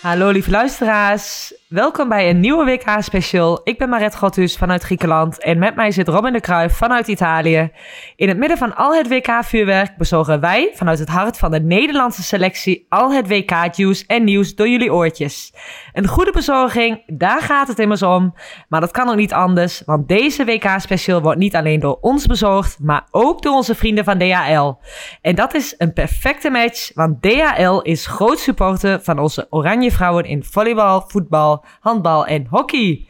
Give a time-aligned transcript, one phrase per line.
[0.00, 3.60] Hallo lieve luisteraars, welkom bij een nieuwe WK-special.
[3.64, 7.70] Ik ben Maret Gothus vanuit Griekenland en met mij zit Robin de Kruijf vanuit Italië.
[8.16, 12.22] In het midden van al het WK-vuurwerk bezorgen wij vanuit het hart van de Nederlandse
[12.22, 15.52] selectie al het WK-juice en nieuws door jullie oortjes.
[15.92, 18.34] Een goede bezorging, daar gaat het immers om.
[18.68, 22.78] Maar dat kan ook niet anders, want deze WK-special wordt niet alleen door ons bezorgd,
[22.80, 24.72] maar ook door onze vrienden van DHL.
[25.20, 30.24] En dat is een perfecte match, want DHL is groot supporter van onze Oranje vrouwen
[30.24, 33.06] in volleybal, voetbal, handbal en hockey.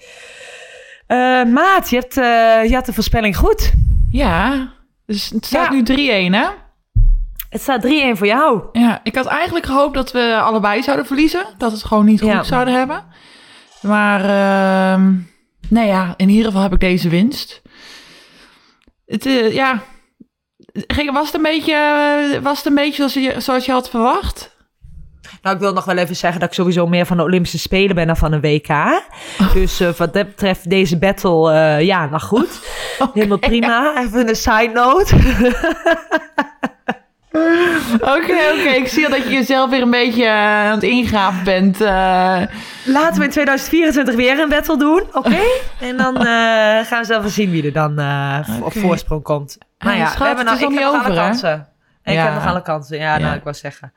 [1.06, 3.72] Eh, Maat, je hebt, eh, je had de voorspelling goed.
[4.10, 4.68] Ja,
[5.06, 5.72] dus het staat Ja.
[5.72, 6.46] nu 3-1, hè?
[7.50, 8.62] Het staat 3-1 voor jou.
[8.72, 11.44] Ja, ik had eigenlijk gehoopt dat we allebei zouden verliezen.
[11.58, 12.42] Dat we het gewoon niet goed Ja.
[12.42, 13.04] zouden hebben.
[13.82, 15.12] Maar, ehm
[15.68, 17.62] nou ja, in ieder geval heb ik deze winst.
[19.06, 19.82] Het, eh, ja,
[20.86, 24.56] ging, was, het een beetje, was het een beetje zoals je, zoals je had verwacht?
[25.42, 27.94] Nou, ik wil nog wel even zeggen dat ik sowieso meer van de Olympische Spelen
[27.94, 28.68] ben dan van een WK.
[29.54, 32.60] Dus eh, wat dat betreft deze battle, eh, ja, nou goed.
[33.14, 33.92] Helemaal prima.
[33.98, 35.14] Even een side note.
[38.00, 38.68] Oké, oké.
[38.76, 40.30] Ik zie al dat je jezelf weer een beetje eh,
[40.66, 41.80] aan het ingraven bent.
[41.80, 42.42] eh.
[42.84, 45.36] Laten we in 2024 weer een battle doen, oké?
[45.88, 46.22] En dan eh,
[46.86, 47.90] gaan we zelf wel zien wie er dan
[48.62, 49.58] op voorsprong komt.
[49.78, 51.68] Nou ja, schat, we hebben nou, ik nog heb nog alle over, kansen.
[52.04, 52.24] Ik Ja.
[52.24, 53.34] heb nog alle kansen, ja, nou, Ja.
[53.36, 53.92] ik wou zeggen.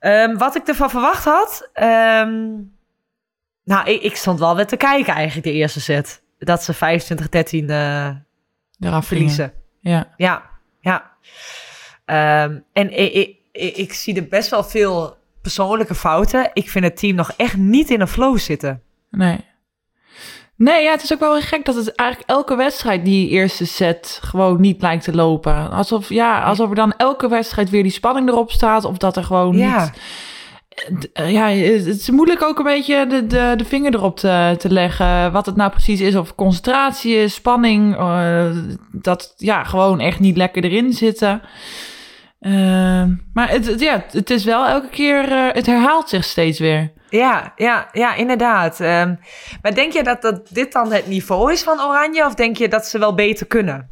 [0.00, 1.68] Ehm, wat ik ervan verwacht had...
[1.72, 2.48] ehm,
[3.64, 6.22] nou, ik, ik stond wel weer te kijken eigenlijk de eerste set.
[6.38, 8.10] Dat ze 25-13 eh
[8.80, 9.52] Eraf verliezen.
[9.80, 10.14] Ja.
[10.16, 10.50] Ja,
[10.80, 11.10] ja.
[12.04, 16.50] Ehm, en ik, ik, ik zie er best wel veel persoonlijke fouten.
[16.52, 18.82] Ik vind het team nog echt niet in een flow zitten.
[19.10, 19.44] Nee.
[20.60, 24.20] Nee, ja, het is ook wel gek dat het eigenlijk elke wedstrijd die eerste set
[24.24, 25.70] gewoon niet lijkt te lopen.
[25.70, 28.84] Alsof, ja, alsof er dan elke wedstrijd weer die spanning erop staat.
[28.84, 29.80] Of dat er gewoon Ja.
[29.84, 29.90] niet...
[31.12, 34.70] Eh, Ja, het is moeilijk ook een beetje de, de, de vinger erop te, te
[34.72, 35.32] leggen.
[35.32, 36.14] Wat het nou precies is.
[36.16, 37.96] Of concentratie is, spanning.
[37.96, 38.46] eh,
[38.92, 41.42] dat ja, gewoon echt niet lekker erin zitten.
[42.40, 45.32] Eh, maar het, het- ja, het is wel elke keer...
[45.32, 46.92] eh, het herhaalt zich steeds weer.
[47.10, 48.80] Ja, ja, ja, inderdaad.
[48.80, 49.14] Ehm,
[49.62, 52.26] maar denk je dat, dat dit dan het niveau is van Oranje?
[52.26, 53.88] Of denk je dat ze wel beter kunnen?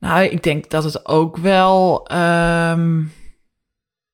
[0.00, 2.06] Nou, ik denk dat het ook wel.
[2.06, 3.02] ehm,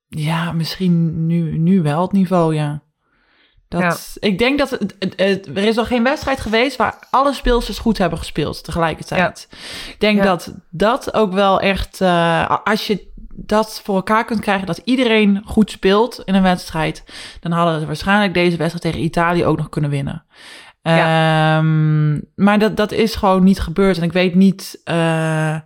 [0.09, 2.83] ja, misschien nu, nu wel het niveau, ja.
[3.69, 7.99] Dat, Ik denk dat het, er is nog geen wedstrijd geweest waar alle speelsters goed
[7.99, 9.49] hebben gespeeld tegelijkertijd.
[9.89, 10.25] Ik denk Ja.
[10.25, 15.43] dat dat ook wel echt, eh, als je dat voor elkaar kunt krijgen, dat iedereen
[15.45, 17.05] goed speelt in een wedstrijd,
[17.41, 20.25] dan hadden ze waarschijnlijk deze wedstrijd tegen Italië ook nog kunnen winnen.
[20.83, 23.97] Ehm, maar dat, dat is gewoon niet gebeurd.
[23.97, 24.81] En ik weet niet.
[24.85, 25.57] eh,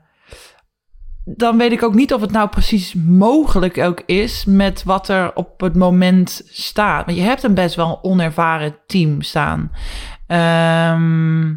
[1.36, 5.34] dan weet ik ook niet of het nou precies mogelijk ook is met wat er
[5.34, 7.06] op het moment staat.
[7.06, 9.70] Want je hebt een best wel onervaren team staan.
[10.26, 11.48] Ehm,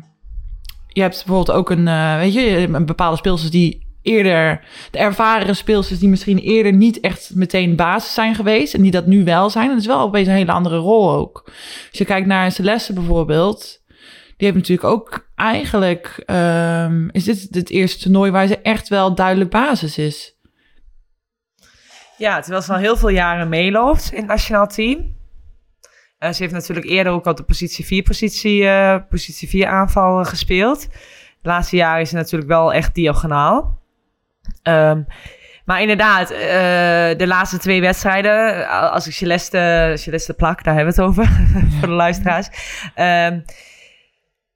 [0.87, 5.55] je hebt bijvoorbeeld ook een, eh, weet je, een bepaalde speelsters die eerder, de ervaren
[5.55, 9.49] speelsters die misschien eerder niet echt meteen basis zijn geweest en die dat nu wel
[9.49, 9.69] zijn.
[9.69, 11.41] Dat is wel opeens een hele andere rol ook.
[11.89, 13.81] Als je kijkt naar Celeste bijvoorbeeld,
[14.37, 19.15] die heeft natuurlijk ook eigenlijk, ehm, is dit het eerste toernooi waar ze echt wel
[19.15, 20.35] duidelijk basis is.
[22.17, 25.19] Ja, terwijl ze al heel veel jaren meeloopt in het nationaal team.
[26.17, 30.19] Eh, ze heeft natuurlijk eerder ook al de positie 4 positie, eh, positie 4 aanval
[30.19, 30.87] eh, gespeeld.
[31.41, 33.79] De laatste jaren is ze natuurlijk wel echt diagonaal.
[34.63, 35.01] Ehm,
[35.65, 36.27] maar inderdaad,
[37.17, 41.25] de laatste twee wedstrijden, als ik Celeste, Celeste plak, daar hebben we het over,
[41.79, 42.47] voor de luisteraars.
[42.95, 43.39] Ehm,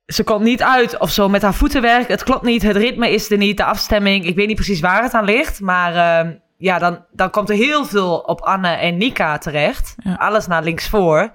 [0.06, 2.08] ze komt niet uit of zo met haar voetenwerk.
[2.08, 4.26] Het klopt niet, het ritme is er niet, de afstemming.
[4.26, 7.56] Ik weet niet precies waar het aan ligt, maar ehm, ja, dan, dan komt er
[7.56, 9.96] heel veel op Anne en Nika terecht.
[9.98, 10.14] Ja.
[10.14, 11.32] Alles naar links voor.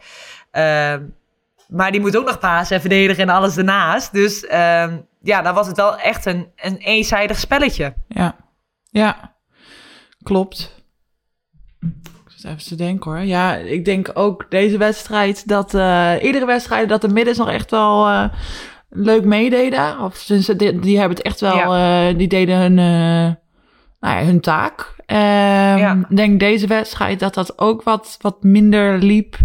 [0.50, 1.02] Ehm,
[1.68, 4.12] maar die moet ook nog pasen en verdedigen en alles ernaast.
[4.12, 7.94] Dus ehm, ja, dan was het wel echt een, een eenzijdig spelletje.
[8.08, 8.36] Ja,
[8.90, 9.34] ja,
[10.22, 10.84] klopt.
[12.44, 13.20] Even te denken hoor.
[13.20, 17.70] Ja, ik denk ook deze wedstrijd dat eh iedere wedstrijd dat de middens nog echt
[17.70, 18.24] wel eh,
[18.90, 20.00] leuk meededen.
[20.00, 22.74] Of ze, die, die hebben het echt wel, eh, die deden hun,
[24.00, 24.94] nou ja, hun taak.
[25.06, 25.18] Ehm,
[25.78, 26.06] Ja.
[26.08, 29.36] Ik denk deze wedstrijd dat dat ook wat, wat minder liep.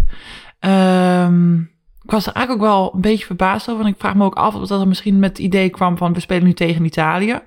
[0.59, 1.57] Ehm,
[2.05, 3.83] ik was er eigenlijk ook wel een beetje verbaasd over.
[3.83, 6.13] En ik vraag me ook af of dat er misschien met het idee kwam van
[6.13, 7.39] we spelen nu tegen Italië.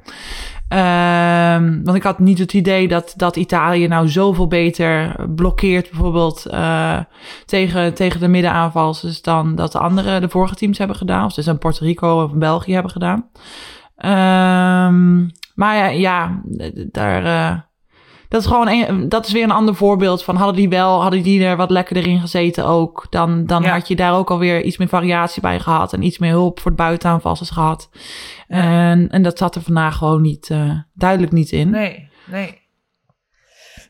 [0.68, 6.46] Ehm, want ik had niet het idee dat, dat Italië nou zoveel beter blokkeert, bijvoorbeeld
[6.46, 6.98] eh,
[7.44, 11.24] tegen, tegen de middenaanvallers, dan dat de andere, de vorige teams hebben gedaan.
[11.24, 13.28] Of dus in Puerto Rico of België hebben gedaan.
[13.96, 16.42] Ehm, maar ja, ja
[16.90, 17.58] daar, eh,
[18.28, 21.22] dat is gewoon een, dat is weer een ander voorbeeld van hadden die wel, hadden
[21.22, 23.72] die er wat lekkerder in gezeten ook, dan, dan Ja.
[23.72, 26.70] had je daar ook alweer iets meer variatie bij gehad en iets meer hulp voor
[26.70, 27.90] het buitenaanvallers gehad.
[28.48, 31.70] En, en dat zat er vandaag gewoon niet, eh, duidelijk niet in.
[31.70, 32.66] Nee, nee.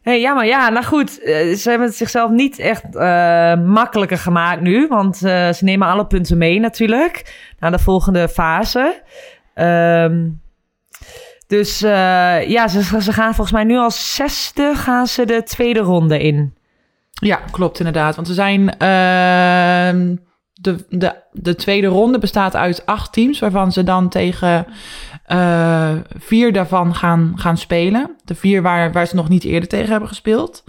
[0.03, 1.23] Nee, ja, maar ja, nou goed.
[1.23, 4.87] eh, ze hebben het zichzelf niet echt eh, makkelijker gemaakt nu.
[4.87, 7.35] Want ze nemen alle punten mee natuurlijk.
[7.59, 9.03] Naar de volgende fase.
[9.55, 10.29] Ehm,
[11.49, 15.81] dus eh, ja, ze, ze gaan volgens mij nu als zesde gaan ze de tweede
[15.81, 16.55] ronde in.
[17.13, 18.15] Ja, klopt inderdaad.
[18.17, 18.79] Want we zijn.
[18.79, 20.17] ehm,
[20.53, 24.67] de, de, de tweede ronde bestaat uit acht teams, waarvan ze dan tegen
[25.25, 28.17] eh, vier daarvan gaan, gaan spelen.
[28.25, 30.65] De vier waar, waar ze nog niet eerder tegen hebben gespeeld.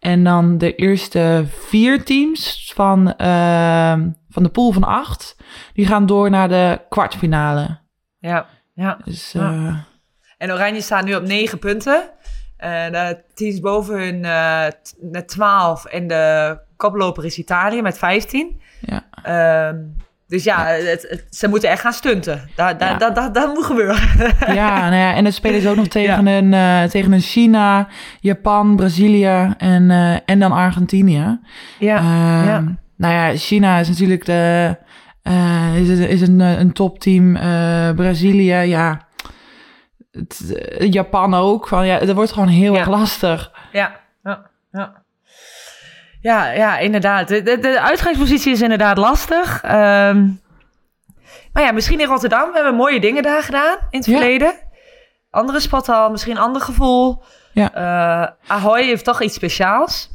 [0.00, 5.36] En dan de eerste vier teams van, ehm, van de pool van acht,
[5.72, 7.78] die gaan door naar de kwartfinale.
[8.18, 8.98] Ja, ja.
[9.04, 9.86] Dus Ja.
[10.38, 12.02] Eh, En Oranje staat nu op negen punten.
[12.56, 15.84] En de teams boven hun eh, t- met 12.
[15.84, 18.60] En de koploper is Italië met 15.
[18.80, 19.02] ja.
[19.22, 19.76] Ehm,
[20.28, 22.48] dus ja, Het, het- ze moeten echt gaan stunten.
[22.56, 22.96] Dat, dat, Ja.
[22.96, 23.98] dat, dat, dat moet gebeuren.
[24.54, 27.88] Ja, nou ja, en dan spelen ze ook nog tegen, een, eh, tegen een China,
[28.20, 31.40] Japan, Brazilië en, eh, en dan Argentinië.
[31.78, 32.64] Ja, Ehm, ja.
[32.96, 34.76] Nou ja, China is natuurlijk de,
[35.22, 37.36] eh, is, is een, eh, een topteam.
[37.36, 39.06] Eh, Brazilië, ja.
[40.18, 41.68] Het, eh, Japan ook.
[41.68, 42.78] Van, ja, dat wordt gewoon heel Ja.
[42.78, 43.50] erg lastig.
[43.72, 45.02] ja, ja, ja.
[46.20, 47.28] Ja, ja, inderdaad.
[47.28, 49.62] De, de, de uitgangspositie is inderdaad lastig.
[49.62, 50.26] Ehm,
[51.52, 52.48] maar ja, misschien in Rotterdam.
[52.48, 54.18] We hebben mooie dingen daar gedaan in het Ja.
[54.18, 54.52] verleden.
[55.30, 57.22] Andere spot al, misschien ander gevoel.
[57.52, 57.72] Ja.
[57.74, 60.10] Eh, Ahoy heeft toch iets speciaals.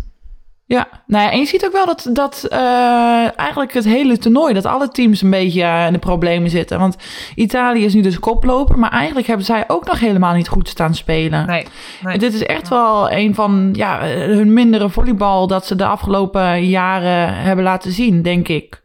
[0.66, 4.54] Ja, nou ja, en je ziet ook wel dat, dat eh, eigenlijk het hele toernooi,
[4.54, 6.80] dat alle teams een beetje eh, in de problemen zitten.
[6.80, 6.98] Want
[7.36, 10.96] Italië is nu dus koploper, maar eigenlijk hebben zij ook nog helemaal niet goed staan
[10.96, 11.46] spelen.
[11.46, 15.86] Nee, Dit is echt wel een van ja, eh, hun mindere volleybal dat ze de
[15.86, 18.82] afgelopen jaren hebben laten zien, denk ik.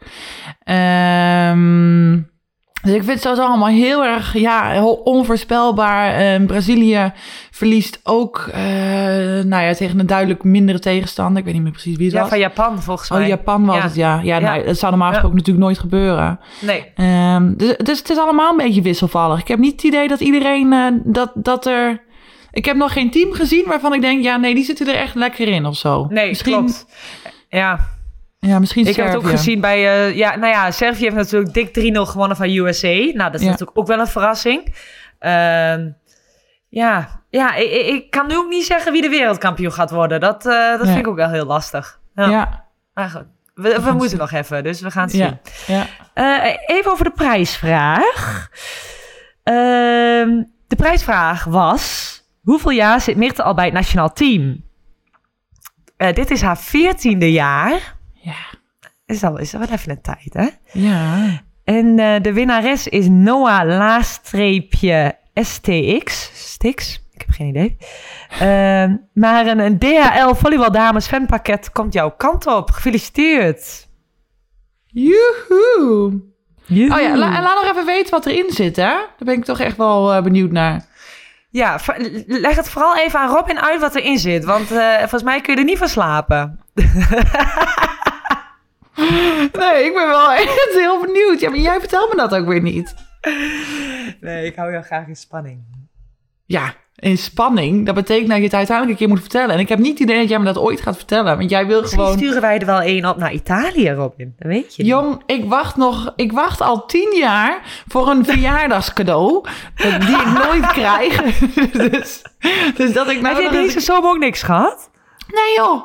[0.63, 2.21] Ehm,
[2.89, 6.15] dus ik vind het sowieso allemaal heel erg ja, heel onvoorspelbaar.
[6.15, 7.13] En Brazilië
[7.51, 8.61] verliest ook eh,
[9.45, 11.39] nou ja, tegen een duidelijk mindere tegenstander.
[11.39, 12.29] Ik weet niet meer precies wie het Ja, was.
[12.29, 13.21] van Japan volgens mij.
[13.23, 13.83] Oh, Japan was Ja.
[13.83, 14.15] het, ja.
[14.23, 14.39] Ja, Ja.
[14.39, 15.13] Nou, dat zou normaal Ja.
[15.13, 16.41] gesproken natuurlijk nooit gebeuren.
[16.61, 16.85] Nee.
[16.95, 19.41] Ehm, dus, dus het is allemaal een beetje wisselvallig.
[19.41, 22.07] Ik heb niet het idee dat iedereen eh, dat, dat er.
[22.53, 25.15] Ik heb nog geen team gezien waarvan ik denk, ja, nee, die zitten er echt
[25.15, 26.07] lekker in of zo.
[26.11, 26.87] Nee, misschien, klopt.
[27.49, 27.79] Ja,
[28.41, 29.77] Ja, misschien ik heb het ook gezien bij...
[30.09, 32.87] eh, ja, nou ja, Servië heeft natuurlijk dik 3-0 gewonnen van USA.
[32.89, 33.51] Nou, dat is Ja.
[33.51, 34.75] natuurlijk ook wel een verrassing.
[35.19, 35.91] Ehm,
[36.69, 40.21] ja, ja ik, ik- kan nu ook niet zeggen wie de wereldkampioen gaat worden.
[40.21, 42.01] Dat, eh, dat vind ik ook wel heel lastig.
[42.15, 42.29] Ja.
[42.31, 42.65] Ja,
[42.95, 43.25] Maar goed,
[43.55, 44.19] we, we moeten zien.
[44.19, 45.39] nog even, dus we gaan het zien.
[45.67, 45.87] ja.
[46.15, 48.49] Eh, even over de prijsvraag.
[49.43, 52.17] Ehm, de prijsvraag was...
[52.43, 54.65] Hoeveel jaar zit Mirte al bij het nationaal team?
[55.97, 57.97] Dit is haar veertiende jaar.
[58.21, 58.35] Ja.
[59.07, 60.49] Is al, is al wel even een tijd, hè?
[60.81, 61.41] Ja.
[61.65, 66.31] En eh, de winnares is Noah laagstreepje STX.
[66.35, 67.07] Stix?
[67.13, 67.77] Ik heb geen idee.
[68.31, 72.71] Ehm, maar een, een DHL Volleybal Dames fanpakket komt jouw kant op.
[72.71, 73.89] Gefeliciteerd.
[74.87, 76.21] Joehoe.
[76.67, 76.97] Joehoe.
[76.97, 78.83] Oh ja, la- en laat nog even weten wat erin zit, hè?
[78.85, 80.87] Daar ben ik toch echt wel eh, benieuwd naar.
[81.51, 81.81] Ja,
[82.27, 84.45] leg het vooral even aan Robin uit wat erin zit.
[84.45, 86.61] Want eh, volgens mij kun je er niet van slapen.
[89.53, 91.41] Nee, ik ben wel echt heel benieuwd.
[91.41, 92.95] Ja, maar jij vertelt me dat ook weer niet.
[94.21, 95.61] Nee, ik hou heel graag in spanning.
[96.45, 97.87] Ja, in spanning.
[97.87, 99.55] Dat betekent dat je het uiteindelijk een keer moet vertellen.
[99.55, 101.39] En ik heb niet het idee dat jij me dat ooit gaat vertellen.
[101.39, 102.17] Want jij wil Misschien gewoon...
[102.19, 104.35] sturen wij er wel één op naar Italië, Robin.
[104.39, 104.93] Dat weet je niet.
[104.93, 109.45] Jong, ik wacht nog, ik wacht al tien jaar voor een verjaardagscadeau.
[109.75, 111.23] eh, die ik nooit krijg.
[111.91, 112.23] dus,
[112.77, 114.91] dus dat ik nou Heb je deze zomer ook niks gehad?
[115.27, 115.83] Nee joh.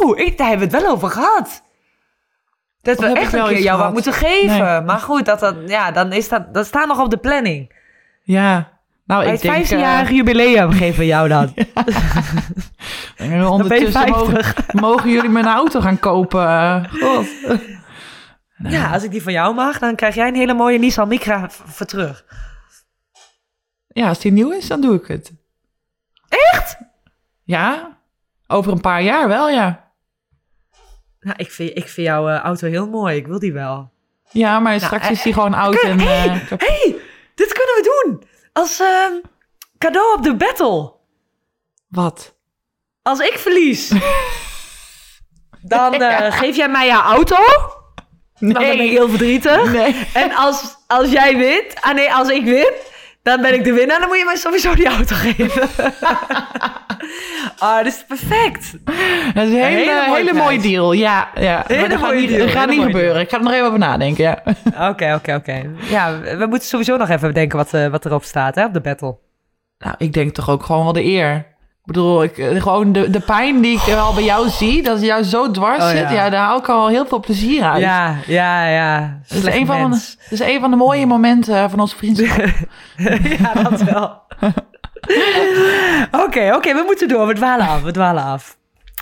[0.00, 1.62] Oh, ik, daar hebben we het wel over gehad.
[2.82, 4.64] Dat we echt wel een keer jou wat moeten geven.
[4.64, 4.80] Nee.
[4.80, 7.72] Maar goed, dat, dat, ja, dan is dat, dat staat nog op de planning.
[8.22, 8.78] Ja.
[9.04, 9.66] Nou, Bij ik het denk...
[9.66, 11.52] 15-jarige jubileum geven we jou dat.
[13.16, 16.46] eh, ondertussen mogen, mogen jullie mijn auto gaan kopen.
[16.46, 17.26] eh, God.
[18.62, 21.50] Ja, als ik die van jou mag, dan krijg jij een hele mooie Nissan Micra
[21.50, 22.24] voor terug.
[23.88, 25.32] Ja, als die nieuw is, dan doe ik het.
[26.28, 26.78] Echt?
[27.42, 27.98] Ja,
[28.46, 29.89] over een paar jaar wel, ja.
[31.20, 33.16] Nou, ik vind, ik vind jouw eh, auto heel mooi.
[33.16, 33.90] Ik wil die wel.
[34.30, 36.00] Ja, maar straks eh, is die gewoon oud en...
[36.00, 36.96] Hé, eh, kap- hey,
[37.34, 38.22] dit kunnen we doen.
[38.52, 39.12] Als ehm,
[39.78, 40.92] cadeau op de battle.
[41.88, 42.34] Wat?
[43.02, 43.88] Als ik verlies,
[45.62, 47.36] dan eh, geef jij mij jouw auto.
[48.38, 49.72] Dan ben ik heel verdrietig.
[49.72, 50.06] Nee.
[50.14, 52.72] En als, als jij wint, ah nee, als ik win,
[53.22, 53.98] dan ben ik de winnaar.
[53.98, 55.68] Dan moet je mij sowieso die auto geven.
[57.58, 58.72] Ah, dat is perfect.
[59.34, 60.44] Dat is een hele, hele mooie hele, prijs.
[60.44, 60.92] mooie deal.
[60.92, 61.64] Ja, ja.
[61.66, 63.20] Hele maar dat gaat niet, dat gaat niet gebeuren.
[63.20, 64.42] Ik ga er nog even over nadenken, ja.
[64.90, 65.62] Oké, oké, oké.
[65.88, 68.80] Ja, we moeten sowieso nog even bedenken wat, eh, wat erop staat hè, op de
[68.80, 69.16] battle.
[69.78, 71.34] Nou, ik denk toch ook gewoon wel de eer.
[71.80, 74.96] Ik bedoel, ik, eh, gewoon de, de pijn die ik al bij jou zie, dat
[74.96, 76.12] het jou zo dwars Oh, zit, ja.
[76.12, 77.80] ja, daar haal ik al heel veel plezier uit.
[77.80, 79.18] Ja, ja, ja.
[79.28, 80.16] Dat is, een van de, mens.
[80.16, 82.46] dat is een van de mooie momenten van onze vriendschap.
[83.38, 84.22] ja, dat wel.
[86.24, 87.26] Oké, oké, we moeten door.
[87.26, 88.58] We dwalen af, we dwalen af.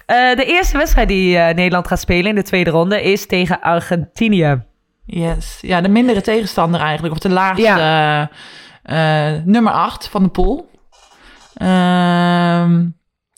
[0.08, 3.60] Eh, de eerste wedstrijd die eh, Nederland gaat spelen in de tweede ronde is tegen
[3.60, 4.62] Argentinië.
[5.04, 5.58] Yes.
[5.60, 7.14] Ja, de mindere tegenstander eigenlijk.
[7.14, 8.28] Of de laagste
[8.82, 10.70] eh, nummer 8 van de pool.
[11.54, 12.80] Ehm,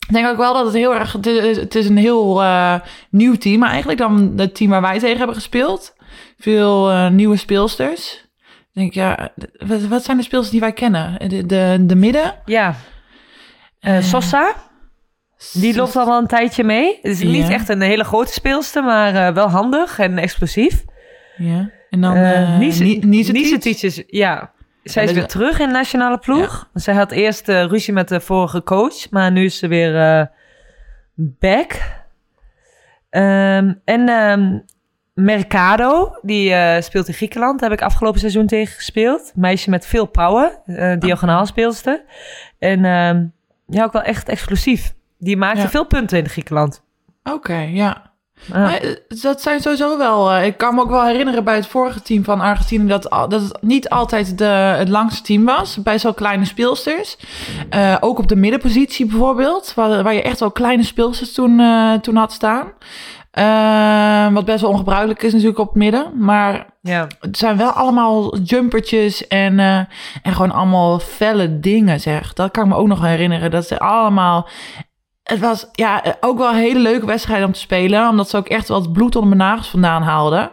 [0.07, 1.11] ik denk ook wel dat het heel erg...
[1.11, 2.43] Het is, een heel
[3.09, 5.95] nieuw team eigenlijk dan het team waar wij tegen hebben gespeeld.
[6.37, 8.25] Veel nieuwe speelsters.
[8.73, 11.29] Ik denk, ja, wat, wat zijn de speelsters die wij kennen?
[11.29, 12.35] De, de, de midden?
[12.45, 12.75] Ja.
[13.79, 14.53] Eh, Sosa,
[15.53, 16.99] die loopt al wel een tijdje mee.
[17.01, 17.53] Het is niet Ja.
[17.53, 20.83] echt een hele grote speelster, maar eh, wel handig en explosief.
[21.37, 21.69] Ja.
[21.89, 22.13] En dan
[22.59, 24.51] Nicetic is, ja.
[24.83, 26.69] Zij is weer terug in de nationale ploeg.
[26.73, 30.29] Zij had eerst eh, ruzie met de vorige coach, maar nu is ze weer
[31.15, 31.79] back.
[33.09, 34.59] Ehm, en ehm,
[35.13, 37.59] Mercado, die eh, speelt in Griekenland.
[37.59, 39.31] Daar heb ik afgelopen seizoen tegen gespeeld.
[39.35, 42.03] Meisje met veel power, eh diagonaal speelster.
[42.59, 43.25] En ehm,
[43.67, 44.93] ja, ook wel echt explosief.
[45.17, 45.69] Die maakte Ja.
[45.69, 46.83] veel punten in Griekenland.
[47.23, 48.09] Oké, ja.
[48.51, 48.61] Ah.
[48.61, 50.35] Maar, eh, dat zijn sowieso wel.
[50.41, 53.57] ik kan me ook wel herinneren bij het vorige team van Argentinië dat, dat het
[53.61, 54.45] niet altijd de,
[54.77, 55.81] het langste team was.
[55.83, 57.17] Bij zo'n kleine speelsters.
[57.99, 59.73] Ook op de middenpositie bijvoorbeeld.
[59.73, 61.61] Waar, waar je echt wel kleine speelsters toen,
[62.01, 62.71] toen had staan.
[63.31, 66.11] Eh, wat best wel ongebruikelijk is natuurlijk op het midden.
[66.17, 67.07] Maar ja.
[67.19, 69.77] het zijn wel allemaal jumpertjes en, eh,
[70.21, 72.33] en gewoon allemaal felle dingen, zeg.
[72.33, 73.51] Dat kan ik me ook nog herinneren.
[73.51, 74.47] Dat ze allemaal...
[75.23, 78.09] Het was ja, ook wel een hele leuke wedstrijd om te spelen.
[78.09, 80.51] Omdat ze ook echt wat bloed onder mijn nagels vandaan haalden.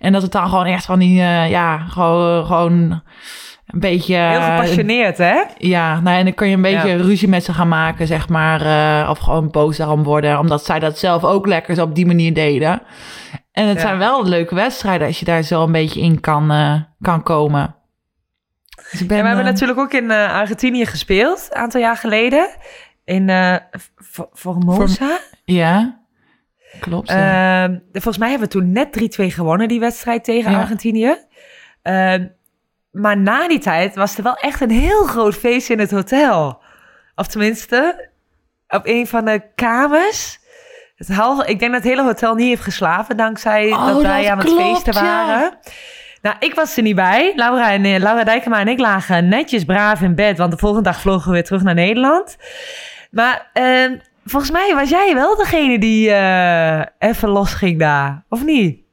[0.00, 1.20] En dat het dan gewoon echt van die...
[1.20, 3.02] eh, ja, gewoon, gewoon
[3.68, 4.16] een beetje...
[4.16, 5.42] Heel gepassioneerd, hè?
[5.58, 6.96] Ja, nou, en dan kun je een beetje Ja.
[6.96, 8.60] ruzie met ze gaan maken, zeg maar.
[9.02, 10.38] eh, of gewoon boos daarom worden.
[10.38, 12.82] Omdat zij dat zelf ook lekker zo op die manier deden.
[13.52, 13.82] En het Ja.
[13.82, 17.74] zijn wel leuke wedstrijden als je daar zo een beetje in kan, eh, kan komen.
[18.90, 21.96] Dus ben, Ja, we hebben eh, natuurlijk ook in eh, Argentinië gespeeld, een aantal jaar
[21.96, 22.48] geleden.
[23.04, 23.56] In eh,
[24.32, 25.18] Formosa.
[25.44, 26.00] Ja,
[26.80, 27.08] klopt.
[27.08, 30.54] Ehm, volgens mij hebben we toen net 3-2 gewonnen, die wedstrijd tegen.
[30.54, 31.16] Argentinië.
[33.00, 36.60] Maar na die tijd was er wel echt een heel groot feest in het hotel.
[37.14, 38.08] Of tenminste,
[38.68, 40.38] op een van de kamers.
[40.96, 44.22] Het halve, ik denk dat het hele hotel niet heeft geslapen, dankzij Oh, dat wij
[44.22, 45.02] dat aan het klopt, feesten ja.
[45.02, 45.58] waren.
[46.22, 47.32] Nou, ik was er niet bij.
[47.36, 50.84] Laura, en, eh, Laura Dijkema en ik lagen netjes braaf in bed, want de volgende
[50.90, 52.36] dag vlogen we weer terug naar Nederland.
[53.10, 58.87] Maar ehm, volgens mij was jij wel degene die eh, even losging daar, of niet?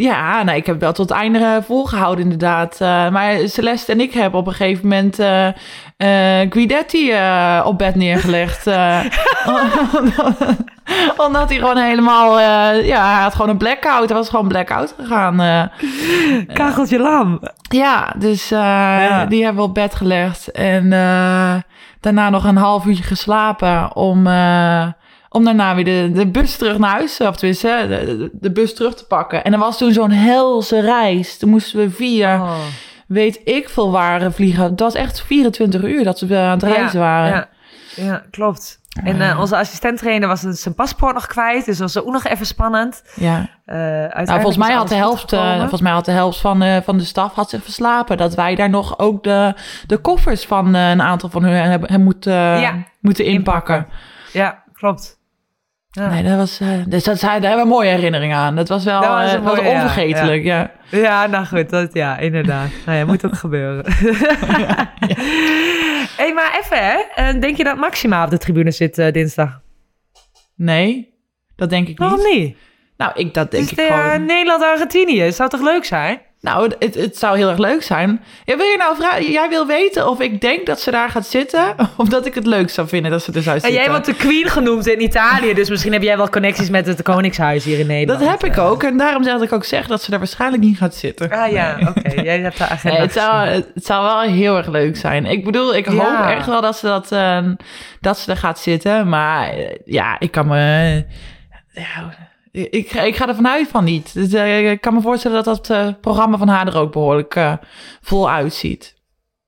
[0.00, 2.80] Ja, nou, ik heb wel tot het einde eh, volgehouden inderdaad.
[2.80, 5.48] Eh, maar Celeste en ik hebben op een gegeven moment eh,
[6.50, 7.12] Guidetti
[7.64, 8.66] op bed neergelegd.
[11.26, 12.40] omdat hij gewoon helemaal...
[12.80, 14.08] ja, hij had gewoon een blackout.
[14.08, 15.70] Hij was gewoon blackout gegaan.
[16.52, 17.40] Kacheltje lam.
[17.68, 19.26] ja, dus Ja.
[19.26, 20.50] die hebben we op bed gelegd.
[20.50, 20.90] En
[22.00, 24.26] daarna nog een half uurtje geslapen om...
[25.36, 28.74] eh, om daarna weer de, de bus terug naar huis, of tenminste, de, de, bus
[28.74, 29.44] terug te pakken.
[29.44, 31.38] En er was toen zo'n helse reis.
[31.38, 32.58] Toen moesten we via, Oh.
[33.06, 34.64] weet ik veel waar, vliegen.
[34.64, 37.30] Het was echt 24 uur dat we aan het reizen waren.
[37.30, 37.48] Ja,
[38.04, 38.84] ja klopt.
[39.04, 42.46] En eh, onze assistent-trainer was zijn paspoort nog kwijt, dus dat was ook nog even
[42.46, 43.02] spannend.
[43.14, 43.48] Ja.
[43.64, 46.62] Eh, Nou, uiteindelijk volgens mij had de helft, eh, volgens mij had de helft van,
[46.62, 48.16] eh, van de staf had zich verslapen.
[48.16, 49.54] Dat wij daar nog ook de,
[49.86, 53.86] de koffers van eh, een aantal van hun hebben, hebben moeten, Ja, moeten inpakken.
[54.32, 55.18] Ja, klopt.
[55.96, 56.10] Ja.
[56.10, 58.56] Nee, dat was, eh, dus dat, daar hebben we mooie herinneringen aan.
[58.56, 60.44] Dat was wel Dat was eh, dat was ja, onvergetelijk.
[60.44, 60.70] Ja.
[60.90, 62.68] Ja, nou goed, dat, ja, inderdaad.
[62.86, 63.84] nou ja, moet ook gebeuren.
[66.16, 69.60] hey, maar even hè, Eh, denk je dat Maxima op de tribune zit dinsdag?
[70.56, 71.14] Nee,
[71.56, 71.98] dat denk ik niet.
[71.98, 72.56] Waarom niet?
[72.96, 74.24] Nou, ik, dat denk Dus ik de, gewoon.
[74.24, 76.20] Nederland-Argentinië, zou toch leuk zijn?
[76.46, 78.22] Nou, het, het zou heel erg leuk zijn.
[78.44, 79.30] Ja, wil je nou vragen?
[79.30, 82.46] Jij wil weten of ik denk dat ze daar gaat zitten, of dat ik het
[82.46, 85.54] leuk zou vinden dat ze er zou En jij wordt de queen genoemd in Italië,
[85.54, 88.20] dus misschien heb jij wel connecties met het Koningshuis hier in Nederland.
[88.20, 88.82] Dat heb ik ook.
[88.82, 91.30] En daarom zeg ik ook zeg dat ze daar waarschijnlijk niet gaat zitten.
[91.30, 92.20] Ah ja, oké.
[92.20, 95.26] Jij hebt de agenda Nee, het, zou, het zou wel heel erg leuk zijn.
[95.26, 96.34] Ik bedoel, ik hoop Ja.
[96.34, 97.44] echt wel dat ze, dat, eh,
[98.00, 99.08] dat ze er gaat zitten.
[99.08, 101.04] Maar eh, ja, ik kan me...
[101.72, 102.14] ja,
[102.56, 104.14] ik, ik ga er vanuit van niet.
[104.14, 107.34] Dus, eh, ik kan me voorstellen dat dat eh, programma van haar er ook behoorlijk
[107.34, 107.52] eh,
[108.00, 108.94] vol uitziet.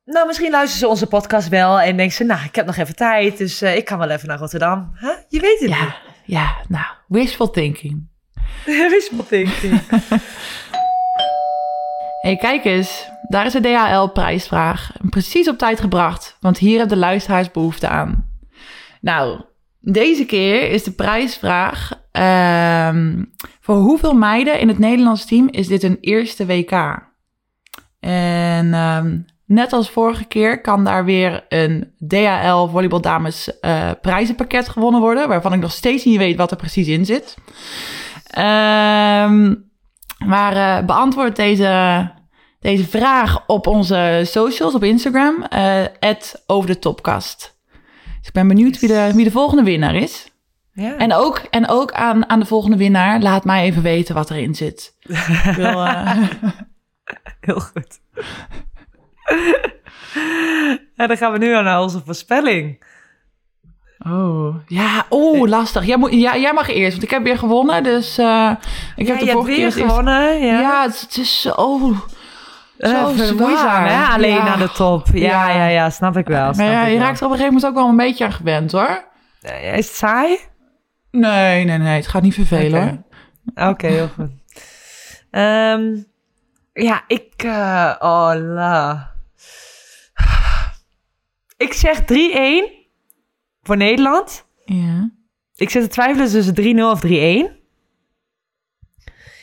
[0.04, 2.96] Nou, misschien luisteren ze onze podcast wel en denken ze, nou, ik heb nog even
[2.96, 4.90] tijd, dus ik kan wel even naar Rotterdam.
[5.00, 5.10] Huh?
[5.28, 8.08] Je weet het Ja, ja, nou, wishful thinking.
[8.66, 8.90] niet.
[8.90, 9.80] Wishful thinking.
[9.88, 10.18] Hé,
[12.28, 13.08] hey, kijk eens.
[13.28, 14.92] Daar is de DHL-prijsvraag.
[15.10, 18.38] Precies op tijd gebracht, want hier hebben de luisteraars behoefte aan.
[19.00, 19.40] Nou,
[19.80, 22.06] deze keer is de prijsvraag...
[22.18, 23.24] ehm,
[23.60, 26.72] voor hoeveel meiden in het Nederlands team is dit een eerste WK?
[28.00, 34.68] En ehm, net als vorige keer kan daar weer een DHL Volleybal Dames eh, prijzenpakket
[34.68, 35.28] gewonnen worden...
[35.28, 37.36] waarvan ik nog steeds niet weet wat er precies in zit.
[38.30, 39.54] Ehm
[40.26, 42.10] maar eh, beantwoord deze,
[42.60, 45.84] deze vraag op onze socials, op Instagram, eh
[46.46, 47.56] over de topkast.
[48.18, 50.27] Dus ik ben benieuwd wie de, wie de volgende winnaar is.
[50.80, 50.96] Ja.
[50.96, 54.54] En ook, en ook aan, aan de volgende winnaar, laat mij even weten wat erin
[54.54, 54.94] zit.
[55.08, 56.16] Ik wil, eh,
[57.40, 58.00] Heel goed.
[60.96, 62.84] en dan gaan we nu naar onze voorspelling.
[64.06, 65.84] oh, ja, oh, lastig.
[65.84, 67.82] Jij, moet, ja, jij mag eerst, want ik heb weer gewonnen.
[67.82, 68.50] Dus eh,
[68.96, 70.40] ik ja, heb de vorige keer gewonnen.
[70.46, 71.92] Ja, Ja, het, het is zo,
[72.78, 73.88] Eh, zo zwaar.
[73.88, 74.14] hè?
[74.14, 74.46] Alleen Ja.
[74.52, 75.06] aan de top.
[75.12, 75.90] Ja, ja, Ja.
[75.90, 76.52] snap ik wel.
[76.52, 77.06] Maar ja, je wel.
[77.06, 79.04] raakt er op een gegeven moment ook wel een beetje aan gewend, hoor.
[79.74, 80.38] Is het saai?
[81.10, 81.96] Nee, nee, nee.
[81.96, 83.04] Het gaat niet vervelen.
[83.54, 83.86] Oké.
[83.86, 84.30] heel goed.
[85.30, 85.96] Ehm,
[86.72, 87.32] ja, ik...
[87.36, 89.12] eh, oh, la.
[91.56, 92.04] Ik zeg 3-1
[93.62, 94.46] voor Nederland.
[94.64, 95.10] Ja.
[95.54, 97.56] Ik zit te twijfelen tussen 3-0 of 3-1.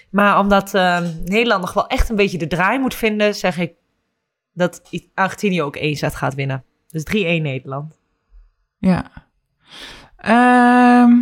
[0.10, 3.73] Maar omdat ehm, Nederland nog wel echt een beetje de draai moet vinden, zeg ik
[4.54, 4.82] dat
[5.13, 6.63] Argentinië ook één set gaat winnen.
[6.88, 7.99] Dus 3-1 Nederland.
[8.78, 9.12] Ja.
[10.17, 11.21] Ehm,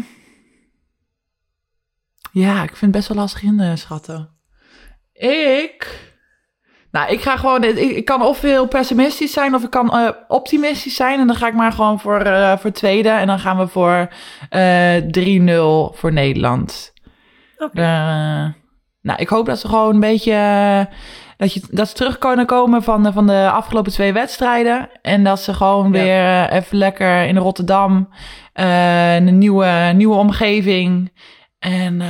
[2.34, 4.30] ja, ik vind het best wel lastig in de schatten.
[5.14, 6.12] Ik...
[6.92, 7.64] Nou, ik ga gewoon...
[7.64, 11.20] Ik, ik kan of heel pessimistisch zijn of ik kan eh, optimistisch zijn.
[11.20, 13.10] En dan ga ik maar gewoon voor, eh, voor tweede.
[13.10, 14.08] En dan gaan we voor
[14.50, 14.96] eh
[15.92, 16.94] 3-0 voor Nederland.
[17.58, 17.82] Oké.
[17.82, 18.46] Eh,
[19.02, 20.32] nou, ik hoop dat ze gewoon een beetje...
[20.34, 20.96] eh,
[21.38, 24.90] dat, je, dat ze terug kunnen komen van de, van de afgelopen twee wedstrijden.
[25.02, 25.92] En dat ze gewoon Ja.
[25.92, 28.10] weer eh, even lekker in Rotterdam...
[28.54, 31.12] eh, een nieuwe, nieuwe omgeving...
[31.64, 32.10] En eh,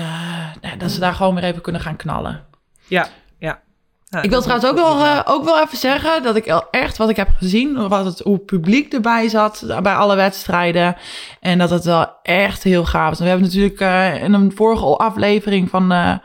[0.61, 2.45] nou, dat ze daar gewoon weer even kunnen gaan knallen.
[2.87, 3.61] Ja, ja.
[4.09, 7.09] Nou, Ik wil trouwens ook wel, eh, ook wel even zeggen dat ik echt wat
[7.09, 10.95] ik heb gezien, wat het, hoe het publiek erbij zat bij alle wedstrijden.
[11.39, 13.19] En dat het wel echt heel gaaf is.
[13.19, 16.15] We hebben natuurlijk eh, in een vorige aflevering van eh,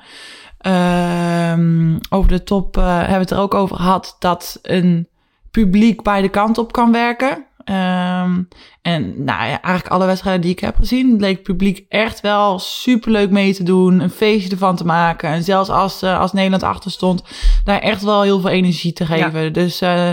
[0.59, 5.09] ehm, over de top eh, hebben we het er ook over gehad dat een
[5.51, 7.47] publiek beide kanten op kan werken.
[7.69, 8.43] Ehm,
[8.83, 12.59] en nou ja, eigenlijk alle wedstrijden die ik heb gezien, leek het publiek echt wel
[12.59, 14.01] superleuk mee te doen.
[14.01, 15.29] Een feestje ervan te maken.
[15.31, 17.23] En zelfs als, eh, als Nederland achter stond,
[17.65, 19.53] daar echt wel heel veel energie te geven.
[19.53, 20.11] Dus eh,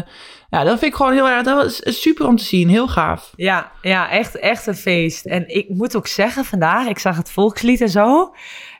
[0.49, 2.69] ja, dat vind ik gewoon heel erg, dat was super om te zien.
[2.69, 3.33] Heel gaaf.
[3.35, 5.25] Ja, ja echt, echt een feest.
[5.25, 8.33] En ik moet ook zeggen, vandaag, ik zag het volkslied en zo.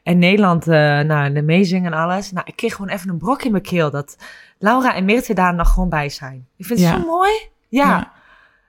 [0.03, 2.31] En Nederland, eh nou, de meezingen en alles.
[2.31, 4.17] Nou, ik kreeg gewoon even een brok in mijn keel dat
[4.59, 6.47] Laura en Mirte daar nog gewoon bij zijn.
[6.57, 6.95] Ik vind het Ja.
[6.95, 7.31] zo mooi.
[7.69, 7.87] Ja.
[7.87, 8.11] ja.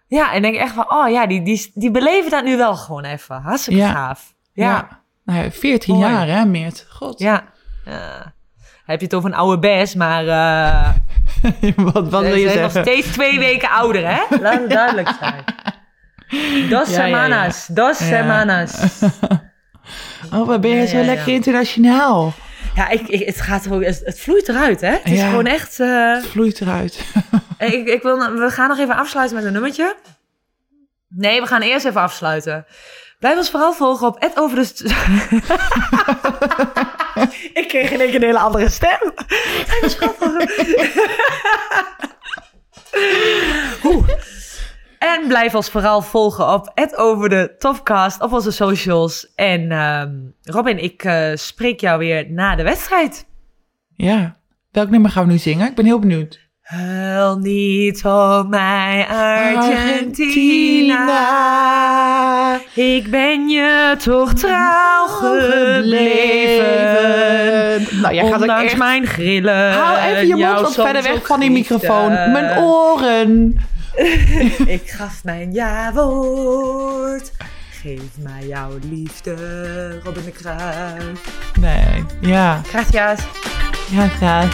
[0.09, 0.33] Ja.
[0.33, 3.41] en denk echt van, oh ja, die, die, die beleven dat nu wel gewoon even.
[3.43, 3.91] Hartstikke Ja.
[3.93, 4.35] gaaf.
[4.53, 5.01] Ja, ja.
[5.25, 6.11] Nou, ja, 14 Mooi.
[6.11, 6.87] jaar hè, Meert.
[6.91, 7.19] God.
[7.19, 7.45] ja.
[8.87, 10.89] Heb je het over een oude best, maar eh
[11.93, 12.93] wat wat wil ze je zijn nog zeggen?
[12.93, 14.23] steeds twee weken ouder, hè?
[14.41, 15.45] Laat het duidelijk zijn.
[16.71, 17.25] Dos Ja, ja, ja.
[17.27, 18.05] semanas, dos Ja.
[18.07, 18.73] semanas.
[20.33, 21.07] Oh, wat ben je Ja, zo ja, ja.
[21.07, 22.33] lekker internationaal.
[22.75, 24.91] Ja, ik, ik, het, gaat er ook, het, vloeit eruit, hè?
[24.91, 25.81] Het is gewoon echt...
[25.81, 27.05] eh, Het vloeit eruit.
[27.59, 29.97] Ik, ik wil, we gaan nog even afsluiten met een nummertje.
[31.09, 32.67] Nee, we gaan eerst even afsluiten.
[33.19, 34.63] Blijf ons vooral volgen op het over de...
[37.61, 38.99] ik kreeg in één keer een hele andere stem.
[44.99, 49.33] En blijf ons vooral volgen op het over de Topcast op onze socials.
[49.35, 53.27] En ehm, Robin, ik eh, spreek jou weer na de wedstrijd.
[53.95, 54.37] Ja.
[54.71, 55.69] Welk nummer gaan we nu zingen?
[55.69, 56.46] Ik ben heel benieuwd.
[56.67, 60.21] Huil niet om mij, Argentina.
[62.75, 66.67] Ik ben je toch trouw gebleven.
[68.01, 68.77] Nou, jij gaat Ondanks echt...
[68.77, 69.73] mijn grillen.
[69.73, 72.09] Hou even je mond wat verder weg van die microfoon.
[72.09, 73.57] Mijn oren.
[74.77, 77.33] Ik gaf mijn ja-woord.
[77.71, 79.35] Geef mij jouw liefde,
[80.05, 81.21] Robin de Kruijf.
[81.61, 82.61] Nee, ja.
[82.65, 83.21] Gracias.
[83.91, 84.49] Ja, ja.